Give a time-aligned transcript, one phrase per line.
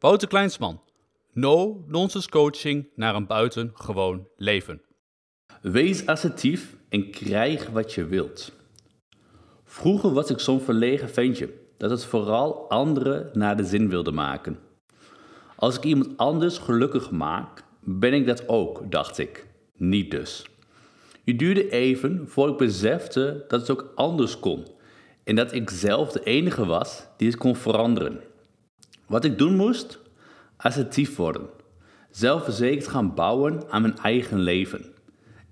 [0.00, 0.80] Wouter Kleinsman.
[1.32, 4.82] No nonsense coaching naar een buitengewoon leven.
[5.62, 8.52] Wees assertief en krijg wat je wilt.
[9.64, 14.58] Vroeger was ik zo'n verlegen ventje dat het vooral anderen naar de zin wilde maken.
[15.56, 19.46] Als ik iemand anders gelukkig maak, ben ik dat ook, dacht ik.
[19.76, 20.46] Niet dus.
[21.24, 24.66] Het duurde even voor ik besefte dat het ook anders kon
[25.24, 28.20] en dat ik zelf de enige was die het kon veranderen.
[29.08, 29.98] Wat ik doen moest?
[30.56, 31.48] Assertief worden.
[32.10, 34.84] Zelfverzekerd gaan bouwen aan mijn eigen leven.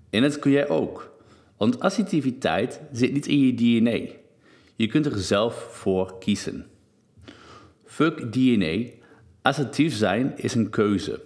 [0.09, 1.15] En dat kun jij ook.
[1.57, 4.13] Want assertiviteit zit niet in je DNA.
[4.75, 6.65] Je kunt er zelf voor kiezen.
[7.85, 8.89] Fuck DNA.
[9.41, 11.21] Assertief zijn is een keuze.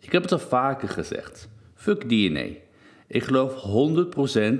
[0.00, 1.48] Ik heb het al vaker gezegd.
[1.74, 2.46] Fuck DNA.
[3.06, 3.54] Ik geloof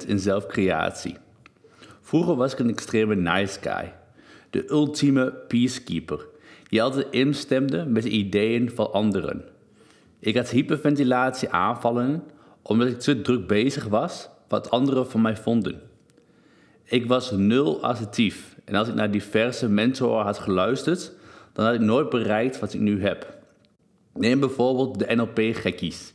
[0.02, 1.16] 100% in zelfcreatie.
[2.00, 3.94] Vroeger was ik een extreme nice guy.
[4.50, 6.28] De ultieme peacekeeper
[6.70, 9.44] die altijd instemde met de ideeën van anderen.
[10.18, 12.22] Ik had hyperventilatie aanvallen
[12.62, 15.80] omdat ik te druk bezig was wat anderen van mij vonden.
[16.84, 21.12] Ik was nul assertief en als ik naar diverse mentoren had geluisterd,
[21.52, 23.38] dan had ik nooit bereikt wat ik nu heb.
[24.14, 26.12] Neem bijvoorbeeld de NLP-gekkies,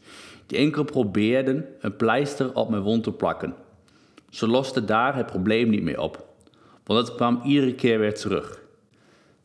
[0.48, 3.54] die enkel probeerden een pleister op mijn wond te plakken.
[4.30, 6.28] Ze losten daar het probleem niet meer op,
[6.84, 8.62] want het kwam iedere keer weer terug.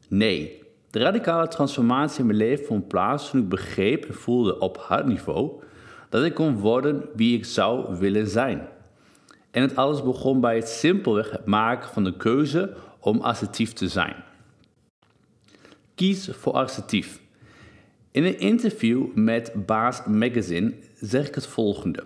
[0.09, 0.60] Nee,
[0.91, 5.63] de radicale transformatie in mijn leven vond plaats toen ik begreep en voelde op hartniveau
[6.09, 8.69] dat ik kon worden wie ik zou willen zijn.
[9.51, 14.15] En het alles begon bij het simpelweg maken van de keuze om assertief te zijn.
[15.95, 17.21] Kies voor assertief.
[18.11, 22.05] In een interview met Baas Magazine zeg ik het volgende.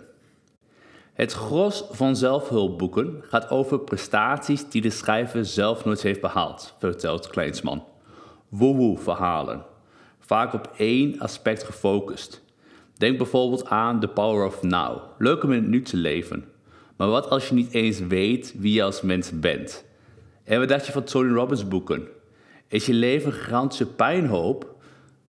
[1.13, 7.29] Het gros van zelfhulpboeken gaat over prestaties die de schrijver zelf nooit heeft behaald, vertelt
[7.29, 7.85] Kleinsman
[8.57, 9.65] woehoe-verhalen,
[10.19, 12.43] vaak op één aspect gefocust.
[12.97, 16.45] Denk bijvoorbeeld aan The Power of Now, leuk om in het nu te leven.
[16.97, 19.85] Maar wat als je niet eens weet wie je als mens bent?
[20.45, 22.09] En wat dacht je van Tony Robbins boeken?
[22.69, 24.75] Is je leven een gigantische pijnhoop?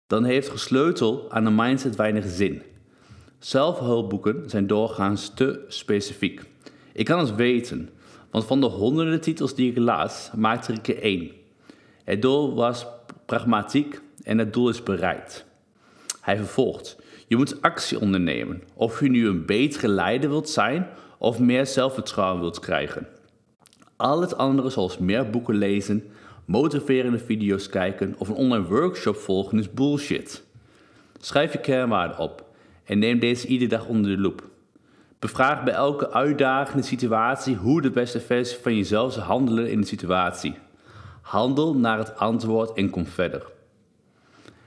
[0.06, 2.62] Dan heeft gesleutel aan een mindset weinig zin.
[3.38, 6.42] Zelfhulpboeken zijn doorgaans te specifiek.
[6.92, 7.90] Ik kan het weten,
[8.30, 11.39] want van de honderden titels die ik las, maakte ik er één.
[12.10, 12.86] Het doel was
[13.26, 15.46] pragmatiek en het doel is bereikt.
[16.20, 20.88] Hij vervolgt: Je moet actie ondernemen, of je nu een betere leider wilt zijn
[21.18, 23.06] of meer zelfvertrouwen wilt krijgen.
[23.96, 26.04] Al het andere, zoals meer boeken lezen,
[26.44, 30.44] motiverende video's kijken of een online workshop volgen, is bullshit.
[31.20, 32.44] Schrijf je kernwaarden op
[32.84, 34.48] en neem deze iedere dag onder de loep.
[35.18, 39.86] Bevraag bij elke uitdagende situatie hoe de beste versie van jezelf zou handelen in de
[39.86, 40.54] situatie.
[41.30, 43.42] Handel naar het antwoord en kom verder.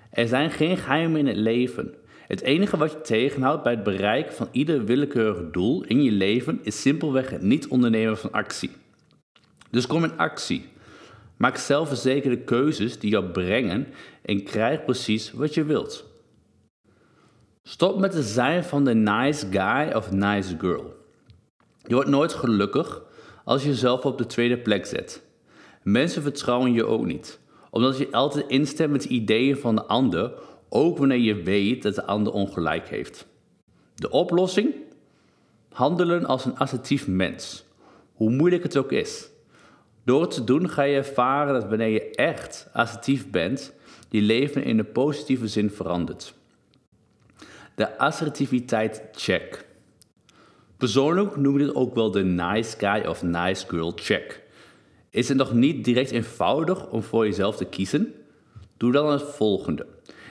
[0.10, 1.94] Er zijn geen geheimen in het leven.
[2.28, 6.60] Het enige wat je tegenhoudt bij het bereiken van ieder willekeurig doel in je leven
[6.62, 8.72] is simpelweg het niet ondernemen van actie.
[9.70, 10.70] Dus kom in actie.
[11.38, 13.88] Maak zelfverzekerde keuzes die jou brengen
[14.22, 16.06] en krijg precies wat je wilt.
[17.64, 20.96] Stop met te zijn van de nice guy of nice girl.
[21.88, 23.02] Je wordt nooit gelukkig
[23.44, 25.32] als je jezelf op de tweede plek zet.
[25.84, 27.40] Mensen vertrouwen je ook niet,
[27.70, 30.32] omdat je altijd instemt met de ideeën van de ander,
[30.70, 33.28] ook wanneer je weet dat de ander ongelijk heeft.
[33.96, 34.74] De oplossing?
[35.70, 37.66] Handelen als een assertief mens,
[38.14, 39.30] hoe moeilijk het ook is.
[40.04, 43.74] Door het te doen ga je ervaren dat wanneer je echt assertief bent,
[44.10, 46.34] je leven in een positieve zin verandert.
[47.76, 49.66] De assertiviteit check.
[50.78, 54.43] Persoonlijk noem ik dit ook wel de nice guy of nice girl check.
[55.14, 58.14] Is het nog niet direct eenvoudig om voor jezelf te kiezen?
[58.78, 59.86] Doe dan het volgende.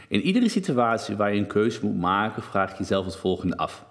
[0.08, 3.86] In iedere situatie waar je een keuze moet maken, vraag je jezelf het volgende af.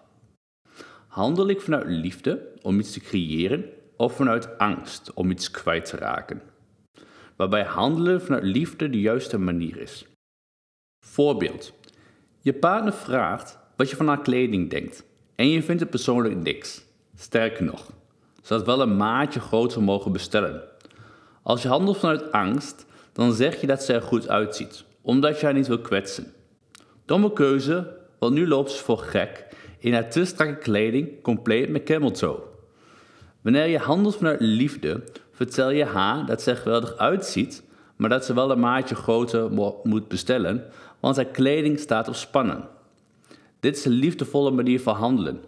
[1.07, 3.65] Handel ik vanuit liefde om iets te creëren
[3.97, 6.41] of vanuit angst om iets kwijt te raken?
[7.35, 10.05] Waarbij handelen vanuit liefde de juiste manier is.
[11.05, 11.73] Voorbeeld.
[12.39, 15.03] Je partner vraagt wat je van haar kleding denkt
[15.35, 16.83] en je vindt het persoonlijk niks.
[17.15, 17.91] Sterker nog,
[18.43, 20.70] ze had wel een maatje groter mogen bestellen.
[21.43, 25.45] Als je handelt vanuit angst, dan zeg je dat ze er goed uitziet, omdat je
[25.45, 26.33] haar niet wil kwetsen.
[27.05, 29.45] Domme keuze, want nu loopt ze voor gek
[29.79, 32.39] in haar te strakke kleding, compleet met camel toe.
[33.41, 37.63] Wanneer je handelt vanuit liefde, vertel je haar dat ze er geweldig uitziet,
[37.95, 39.51] maar dat ze wel een maatje groter
[39.83, 40.65] moet bestellen,
[40.99, 42.67] want haar kleding staat op spannen.
[43.59, 45.43] Dit is een liefdevolle manier van handelen,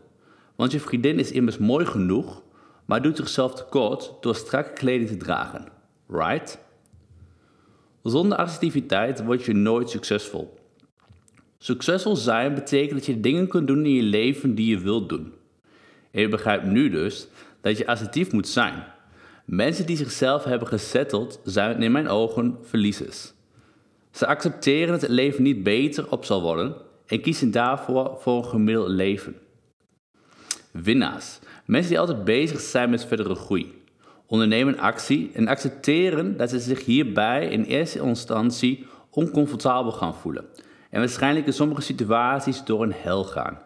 [0.56, 2.42] want je vriendin is immers mooi genoeg,
[2.86, 5.82] maar doet zichzelf tekort door strakke kleding te dragen
[6.14, 6.60] right?
[8.04, 10.58] Zonder assertiviteit word je nooit succesvol.
[11.58, 15.34] Succesvol zijn betekent dat je dingen kunt doen in je leven die je wilt doen.
[16.12, 17.28] En je begrijpt nu dus
[17.62, 18.84] dat je assertief moet zijn.
[19.46, 23.34] Mensen die zichzelf hebben gesetteld zijn in mijn ogen verliezers.
[24.12, 26.76] Ze accepteren dat het leven niet beter op zal worden
[27.06, 29.36] en kiezen daarvoor voor een gemiddeld leven.
[30.72, 31.40] Winnaars.
[31.66, 33.83] Mensen die altijd bezig zijn met verdere groei.
[34.34, 40.46] Ondernemen actie en accepteren dat ze zich hierbij in eerste instantie oncomfortabel gaan voelen.
[40.90, 43.60] En waarschijnlijk in sommige situaties door een hel gaan.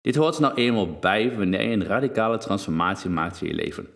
[0.00, 3.88] Dit hoort er nou eenmaal bij wanneer je een radicale transformatie maakt in je leven.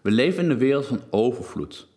[0.00, 1.88] We leven in een wereld van overvloed.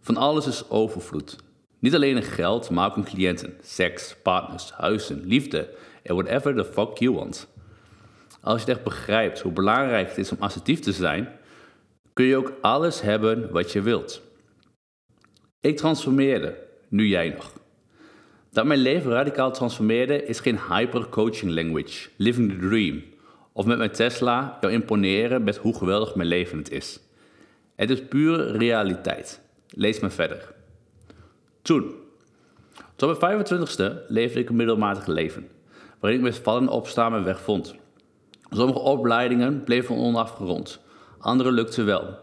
[0.00, 1.36] Van alles is overvloed.
[1.78, 5.68] Niet alleen in geld, maar ook in cliënten, seks, partners, huizen, liefde
[6.02, 7.48] en whatever the fuck you want.
[8.40, 11.40] Als je echt begrijpt hoe belangrijk het is om assertief te zijn,
[12.12, 14.22] kun je ook alles hebben wat je wilt.
[15.60, 16.56] Ik transformeerde,
[16.88, 17.52] nu jij nog.
[18.50, 23.02] Dat mijn leven radicaal transformeerde is geen hyper coaching language, living the dream,
[23.52, 27.00] of met mijn Tesla jou imponeren met hoe geweldig mijn leven het is.
[27.74, 29.40] Het is pure realiteit.
[29.68, 30.54] Lees me verder.
[31.62, 31.94] Toen.
[32.96, 35.48] Tot mijn 25ste leefde ik een middelmatig leven,
[36.00, 37.74] waarin ik met vallen opstaan mijn weg vond.
[38.50, 40.80] Sommige opleidingen bleven onafgerond,
[41.22, 42.18] andere lukten wel.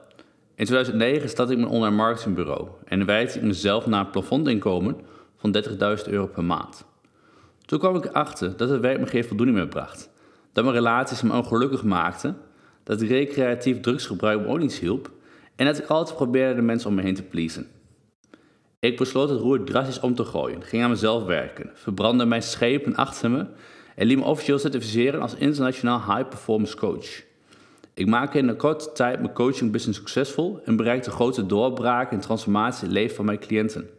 [0.56, 4.98] In 2009 startte ik mijn online marketingbureau en wijde ik mezelf naar een plafondinkomen
[5.36, 5.56] van
[5.98, 6.86] 30.000 euro per maand.
[7.66, 10.10] Toen kwam ik erachter dat het werk me geen voldoening meer bracht,
[10.54, 12.38] dat mijn relaties me ongelukkig maakten,
[12.84, 15.12] dat recreatief drugsgebruik me ook niet hielp
[15.56, 17.68] en dat ik altijd probeerde de mensen om me heen te pleasen.
[18.80, 22.96] Ik besloot het roer drastisch om te gooien, ging aan mezelf werken, verbrandde mijn schepen
[22.96, 23.46] achter me
[23.96, 27.28] en liet me officieel certificeren als internationaal high performance coach.
[27.94, 32.24] Ik maakte in een korte tijd mijn coaching business succesvol en bereikte grote doorbraken en
[32.24, 33.90] transformatie in het leven van mijn cliënten.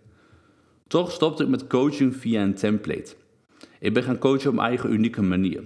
[0.87, 3.15] Toch stopte ik met coaching via een template.
[3.79, 5.63] Ik ben gaan coachen op mijn eigen unieke manier.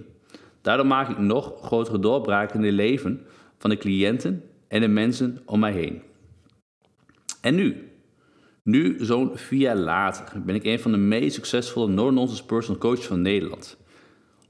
[0.61, 3.25] Daardoor maak ik nog grotere doorbraken in het leven
[3.57, 6.01] van de cliënten en de mensen om mij heen.
[7.41, 7.89] En nu?
[8.63, 13.05] Nu, zo'n vier jaar later, ben ik een van de meest succesvolle no-nonsense personal coaches
[13.05, 13.77] van Nederland.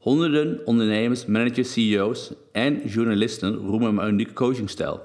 [0.05, 5.01] Honderden ondernemers, managers, CEO's en journalisten roemen mijn unieke coachingstijl.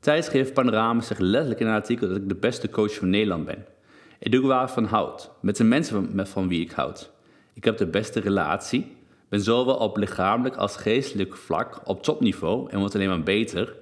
[0.00, 3.66] Tijdschrift Panorama zegt letterlijk in een artikel dat ik de beste coach van Nederland ben.
[4.18, 7.12] Ik doe waar van houd, met de mensen van, van wie ik houd.
[7.54, 8.96] Ik heb de beste relatie,
[9.28, 13.76] ben zowel op lichamelijk als geestelijk vlak op topniveau en wordt alleen maar beter.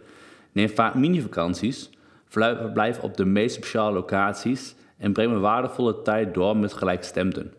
[0.52, 1.90] Neem vaak mini-vakanties,
[2.28, 7.52] verblijf op de meest speciale locaties en breng mijn waardevolle tijd door met gelijkstemden.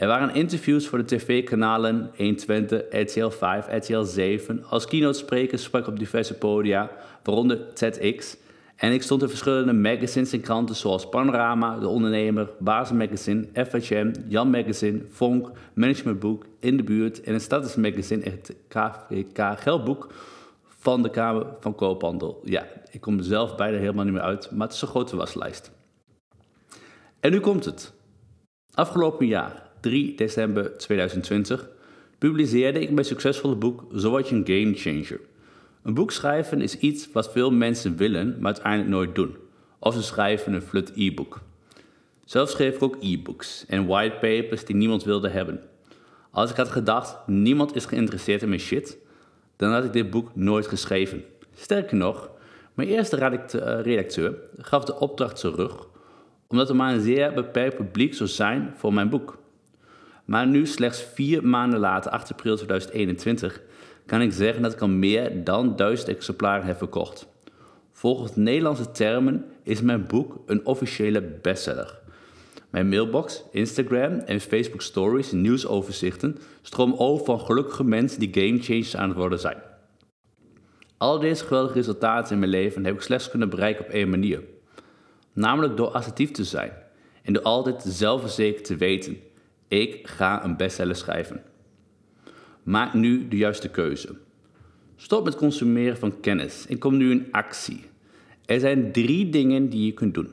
[0.00, 4.64] Er waren interviews voor de tv-kanalen 120, RTL 5, RTL 7.
[4.68, 6.90] Als keynote spreker sprak ik op diverse podia,
[7.22, 8.36] waaronder TEDx.
[8.76, 14.12] En ik stond in verschillende magazines en kranten zoals Panorama, De Ondernemer, Basis Magazine, FHM,
[14.28, 19.60] Jan Magazine, Vonk, Management Boek, In de Buurt en een Status Magazine en het KVK
[19.60, 20.12] Geldboek
[20.62, 22.40] van de Kamer van Koophandel.
[22.44, 25.16] Ja, ik kom er zelf bijna helemaal niet meer uit, maar het is een grote
[25.16, 25.70] waslijst.
[27.20, 27.92] En nu komt het.
[28.74, 31.68] Afgelopen jaar 3 december 2020
[32.18, 35.20] publiceerde ik mijn succesvolle boek Zo een game changer.
[35.82, 39.36] Een boek schrijven is iets wat veel mensen willen, maar uiteindelijk nooit doen.
[39.78, 41.40] Of ze schrijven een flut e-book.
[42.24, 45.60] Zelf schreef ik ook e-books en whitepapers die niemand wilde hebben.
[46.30, 48.98] Als ik had gedacht, niemand is geïnteresseerd in mijn shit,
[49.56, 51.24] dan had ik dit boek nooit geschreven.
[51.54, 52.30] Sterker nog,
[52.74, 55.86] mijn eerste eh, redacteur gaf de opdracht terug,
[56.48, 59.38] omdat er maar een zeer beperkt publiek zou zijn voor mijn boek.
[60.30, 63.60] Maar nu, slechts vier maanden later, 8 april 2021,
[64.06, 67.26] kan ik zeggen dat ik al meer dan duizend exemplaren heb verkocht.
[67.92, 71.98] Volgens Nederlandse termen is mijn boek een officiële bestseller.
[72.70, 78.96] Mijn mailbox, Instagram en Facebook stories en nieuwsoverzichten stromen over van gelukkige mensen die gamechangers
[78.96, 79.58] aan het worden zijn.
[80.96, 84.42] Al deze geweldige resultaten in mijn leven heb ik slechts kunnen bereiken op één manier.
[85.32, 86.72] Namelijk door assertief te zijn
[87.22, 89.16] en door altijd zelfverzekerd te weten
[89.70, 91.42] ik ga een bestseller schrijven.
[92.62, 94.16] Maak nu de juiste keuze.
[94.96, 97.84] Stop met consumeren van kennis en kom nu in actie.
[98.46, 100.30] Er zijn drie dingen die je kunt doen.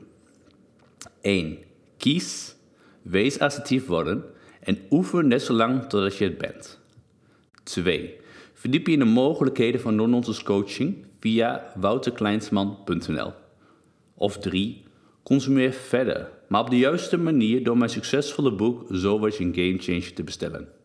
[1.20, 1.58] 1.
[1.96, 2.54] Kies,
[3.02, 4.24] wees assertief worden
[4.60, 6.80] en oefen net zo lang totdat je het bent.
[7.62, 8.16] 2.
[8.52, 13.32] Verdiep je in de mogelijkheden van non-nonsense coaching via wouterkleinsman.nl.
[14.14, 14.82] Of 3.
[15.22, 19.54] Consumeer verder, maar op de juiste manier door mijn succesvolle boek Zo was je een
[19.54, 20.77] game changer te bestellen.